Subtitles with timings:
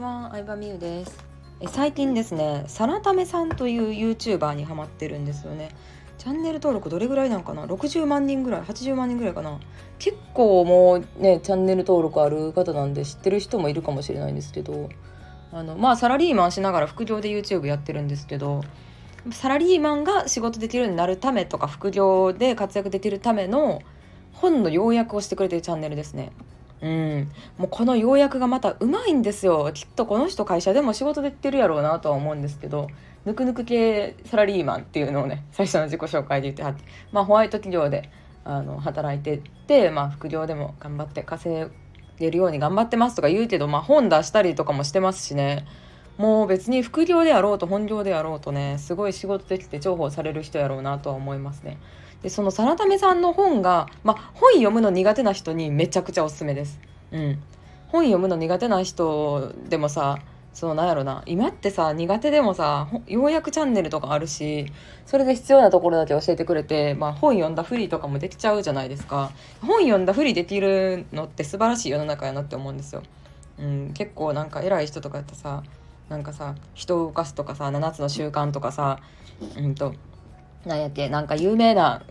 [0.00, 1.30] は、相葉美優です。
[1.68, 5.68] 最近ですねさらためさんという YouTuber にハマってるんですよね。
[6.16, 9.60] チャンネル登録どれぐらいなんかな？60万人ぐらい80万人ぐらいかな。
[9.98, 14.88] 結構もうねチャンネル登録ある方なんで知ってる人もいるかもしれないんですけど。
[15.52, 18.62] あのまあサラリーマンしながら副業で YouTube やってるんですけど。
[19.32, 23.82] サラリーマンが仕事できるようになるためとか副業で活躍できるための
[24.32, 26.32] 本の要約をしてくれてるチャンネルですね。
[26.82, 29.70] うん、もうこの要約がまたうまいんですよ。
[29.74, 32.88] きっとこの人会社でも仕事できてるやろうなとは思うんですけど
[33.26, 38.10] ぬくぬく系サラリーマンっていうのをね最初の自己紹介で言ってはって、まあ、ホワイト企業で
[38.44, 41.70] あの働いてって、まあ、副業でも頑張って稼
[42.18, 45.66] げるように頑張ってますとか言うけど、まあ、本出したりとかもしてますしね。
[46.20, 51.78] もう別に副業であろうと本業であろうとねすごい仕事できて重宝される人やろうなとは思いますね。
[52.22, 56.78] でそのさらためさんの本が、まあ、本読むの苦手な人にめちゃくちゃおすすめです。
[57.10, 57.42] うん、
[57.88, 60.18] 本読むの苦手な人でもさ
[60.52, 64.66] そうなんやろな今ってさ苦手でもさようやくチャンネルとかあるし
[65.06, 69.30] それで必要なところだけ教えてくれて、まあ、本読んだふりとかもできちゃうじゃないですか
[69.62, 73.02] 本読んだふりできるのって素晴らしい世の中やなって思うんですよ。
[73.58, 75.62] うん、結構なんか偉い人とかやってさ
[76.10, 78.98] なんかさ人を動かすとかさ7つの習慣とかさ
[79.56, 79.94] うんと
[80.66, 82.02] なんやっけなんか有名な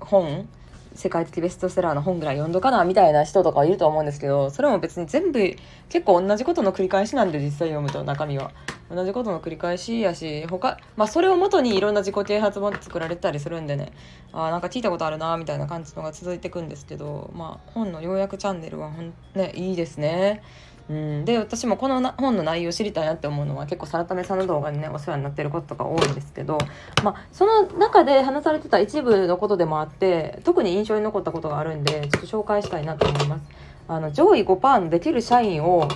[0.00, 0.46] 本
[0.94, 5.56] 世界的ベストセラーの本ぐらい読んどかなみたいな人とかいると思うんですけどそれも別に全部
[5.88, 8.52] 結構同じことの繰り返しなんで実際読むと中身は。
[8.90, 13.92] 同じことの繰り返しやし他まあそれをもとにいろんな自己啓発本作られたりするんでね。
[14.32, 20.42] あなんか聞いたことあるなみたいな感じのが続いてくんですけどまあ本の要約チャンネルはほんねいいですね。
[20.90, 26.58] うん、で私もこの本の内容を知りたいなって思うのは結構さらためさんの動画にねお世話になってることとか多いんですけど、
[27.02, 33.44] まあ、その中で話されてた一部のことでもあって特に印象に残ったことがあるんでちょっと紹介したいなと思います。
[33.86, 35.88] あの上位5%のできる社員を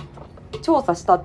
[0.61, 1.23] 調査した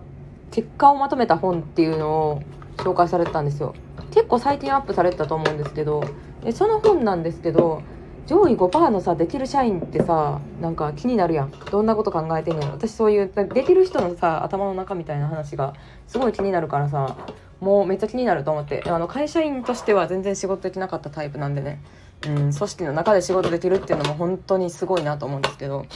[0.51, 2.43] 結果をまとめた本っていうのを
[2.79, 3.75] 紹介されてたんですよ。
[4.13, 6.05] 結構最近アップされてたと思うんですけど
[6.53, 7.83] その本なんですけど
[8.27, 11.53] 上位5%のさできる社員ってさなんか気になるやん。
[11.71, 15.75] どんなこと考えてんやろ私そういうできる人のさ頭の中みたいな話が
[16.07, 17.17] すごい気になるからさ
[17.61, 18.83] もうめっちゃ気になると思って。
[18.87, 21.83] あの会社員としては全然仕事できなかったタイプなんでね、
[22.27, 25.87] うん、組織の中で仕事できるっていうのも本当にすごいなと思うんですけど。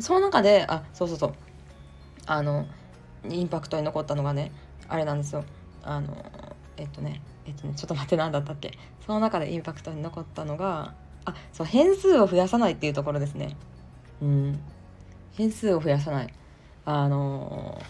[0.00, 1.34] その中であそうそうそう。
[2.26, 2.66] あの
[3.28, 4.50] インパクトに残ったのがね
[4.88, 5.44] あれなんですよ。
[5.82, 6.24] あの
[6.76, 8.72] えっとねえっとねちょっと待って何だったっけ。
[9.06, 10.94] その中でインパクトに残ったのが
[11.24, 13.56] あそう変数を増やさないっていうところですね。
[14.20, 14.60] うん。
[15.32, 16.32] 変数を増やさない。
[16.84, 17.80] あの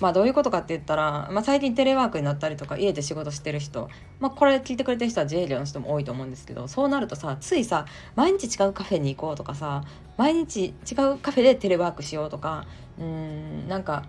[0.00, 3.88] まあどういうことかって言ったら、まあ、最近テレワークになったりとか家で仕事してる人、
[4.20, 9.84] まあ、これ聞いてくれてる人は自営業の人も多いと思うんですけどそうなるとさついさ毎日違うカフェに行こうとかさ
[10.18, 12.66] 毎日違うカフェでテレワークしようとか
[12.98, 14.04] うんなんか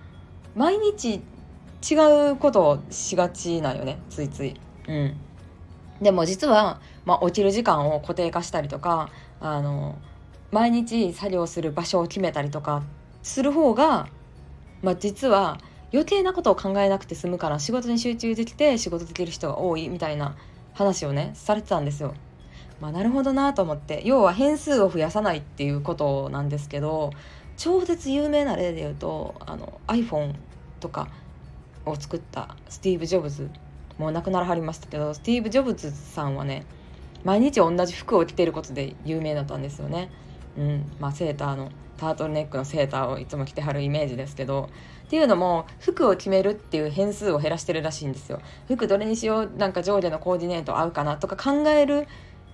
[0.55, 1.21] 毎日
[1.89, 1.95] 違
[2.31, 4.59] うことをしがちなんよねついつい。
[4.87, 5.15] うん。
[6.01, 9.09] でも実は、まあ、起きる時間を固定化したりとか
[9.39, 9.97] あの
[10.51, 12.83] 毎日作業する場所を決めたりとか
[13.23, 14.07] する方が、
[14.81, 15.59] まあ、実は
[15.91, 20.35] 余計なことを考えなくて済むから仕事に集中できて仕事できる人が多いみたいな
[20.73, 22.13] 話をねされてたんですよ。
[22.79, 27.09] まあ、なるほどなと思って要は変数を増やさないっていうことなんですけど
[27.57, 30.35] 超絶有名な例で言うとあの iPhone
[30.79, 31.07] とか
[31.85, 33.49] を作ったスティーブ・ジョブズ
[33.97, 36.65] もう亡くならはりましたけどスティーブ・ジョブズさんはね
[37.23, 40.09] 毎日同じ服を着てることで有名だったんですよね。
[40.57, 44.69] うんまあ、セーターのタートルネックのセーターをいつも着てはるイメージですけど
[45.05, 48.39] っていうのも服を決めるっていう変数を減らしてるらしいんですよ。
[48.67, 52.07] 服どれにしようなんか上下のコーディネート合うかなとか考える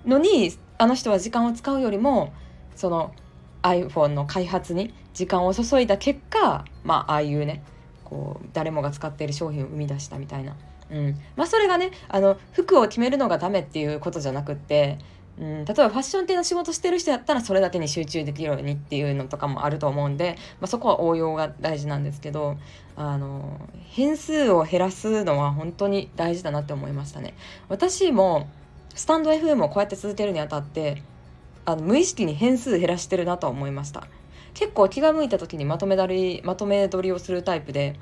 [0.05, 2.33] のにあの人は時間を使うよりも
[2.75, 3.13] その
[3.61, 7.63] iPhone の開発に時間を注いだ結果まあああいうね
[8.03, 10.55] こう誰もが使っている商品を生み出したみたいな。
[10.91, 11.19] うん。
[11.35, 14.99] まあ、それがねあの服を決めるのがダメっていうことじゃなくって、
[15.39, 22.57] うん、例えばファッション系の仕事してる人やったらそれだけに集中できるようにっていうのとかもあると思うんで、まあ、そこは応用が大事なんですけど
[22.95, 23.59] あの
[23.89, 27.33] 変数を減らすのは本当に大事だなって思いましたね。
[27.67, 28.47] 私も
[28.93, 31.01] スタンド FM をこうやって続けるにあたって
[31.65, 34.07] あの無意識に変数減らしてるなと思いました。
[34.53, 37.95] 結構気が向いた時にまとめ取りまとめ取りをするタイプで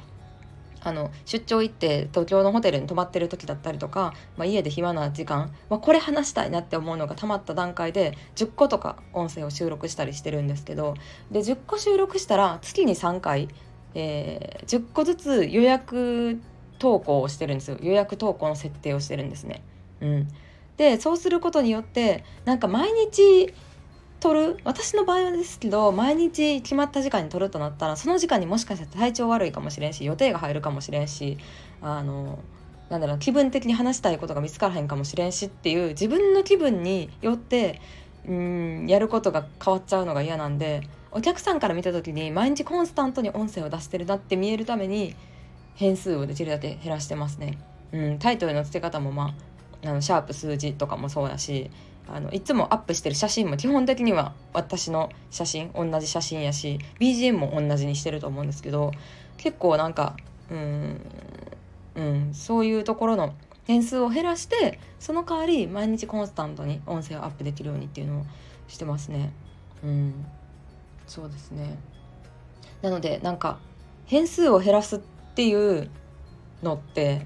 [0.83, 10.95] あの出張行って東京のホテルに泊まってる時だったりとか、まあ、家で暇な時間、まあ、これ話したいなって思うのがたまった段階で10個とか音声を収録したりしてるんですけど
[11.29, 13.47] で10個収録したら月に3回、
[13.93, 16.41] えー、10個ずつ予約
[16.79, 19.61] 投稿をしてるんですよ予約投稿の設定をしてるんですね。
[20.01, 20.27] うん、
[20.77, 23.53] でそうすることによってなんか毎日
[24.21, 24.57] 撮る？
[24.63, 31.39] 私の場合はですけど毎日決まった時間に撮るとなったらその時間にもしかしたら体調悪いかもしれんし予定が入るかもしれんし
[31.81, 32.37] あの
[32.91, 37.81] なんだろう気分的に話したいことが見つからへんかもしれんしっていう自分の気分によって
[38.27, 45.15] うんやることが変わっちゃうのが嫌なんでお客さんから見た時に毎日コンスタントに音声を出してるなって見えるために
[45.75, 47.57] 変数をできるだけ減らしてますね。
[47.91, 49.33] うん、タイトルの付け方もまあ
[49.83, 51.71] あのシャープ数字とかもそうやし
[52.07, 58.91] あのいつもアップしてる写真も基本的には私の写真同じ写真やし BGM も同じにしてると思うんですけど
[59.37, 60.15] 結構なんか
[60.49, 61.01] うん
[61.95, 63.33] うんそういうところの
[63.65, 68.25] 点数を減らしてその代わり毎日コンスタントに音声をアップできるようにっていうのを
[68.67, 69.31] してますね。
[69.83, 70.25] うん
[71.07, 71.77] そうですね。
[72.81, 73.59] なのでなんか
[74.05, 74.99] 変数を減らすっ
[75.35, 75.89] ていう
[76.63, 77.25] のって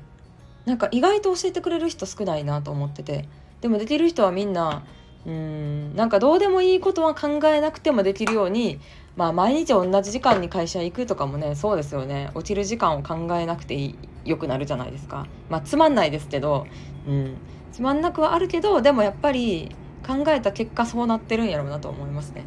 [0.66, 3.28] なんか意外と教えてくれる人少ないなと思ってて。
[3.62, 4.84] でもできる人はみんな
[5.26, 8.80] うんなんかどうでもいいことは考えなくてもできるように
[9.16, 12.30] まあ毎日同じ時間に会社行くとかもねそうですよね。
[12.36, 15.26] 落ちる時間を考えなくていいよくなるじゃないですか。
[15.50, 16.68] まあつまんないですけど、
[17.08, 17.38] うん、
[17.72, 19.76] つまんなくはあるけどでもやっぱり
[20.06, 22.46] 考えた結果そうなってるんやろうなと思いますね、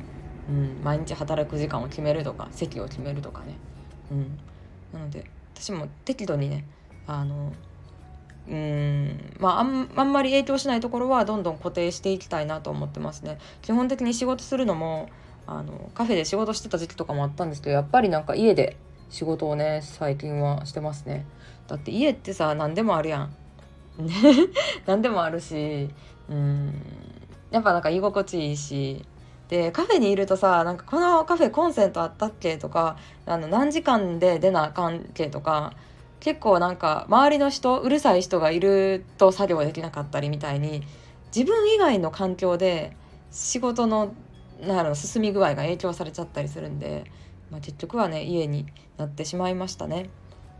[0.48, 3.56] うん、毎日働く時間を決めるとか席を決めるとかね、
[4.12, 4.38] うん、
[4.92, 5.24] なので
[5.54, 6.64] 私も適度にね
[7.06, 7.52] あの
[8.48, 9.34] うん。
[9.38, 13.38] まああんまり影響しないところはどんどん固定していきたいなと思ってますね。
[13.62, 15.08] 基本的に仕事するのも
[15.46, 18.76] あのカフェで仕事してた時期とかもあったんですけどやっぱりなんか家で
[19.10, 21.26] 仕事をね最近はしてますね。
[21.66, 23.34] だって家ってさ何でもあるやん。
[24.86, 25.90] 何でもあるし
[26.30, 26.74] うん。
[27.50, 29.04] やっぱなんか居心地いいし。
[29.48, 35.72] でカフェにいるとさなんかこのカフェコンセントあったっけとかあの何時間で出なあかんけとか
[36.20, 40.82] 結構なんか周りの人うるさい人がいると作業できなかったりみたいに
[41.34, 42.96] 自分以外の環境で
[43.30, 44.14] 仕事の
[44.60, 47.04] なる進み具合が影響されちゃったりするんで、
[47.50, 48.66] まあ、結局はね家に
[48.96, 50.10] なってしまいましたね。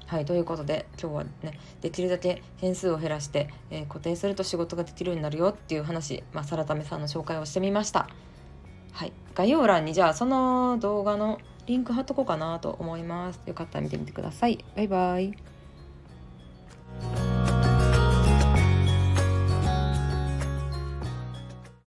[0.06, 8.08] はいということで今日はねできるだけ変数を減らして、えー、固定すると仕事ができるようになるよっていう話、まあ、サラタメさんの紹介をしてみました。
[8.92, 13.40] はい、概要欄にじゃあその動画のリンク貼っとこうかなと思います。
[13.44, 14.64] よかったら見てみてください。
[14.74, 15.57] バイバイ。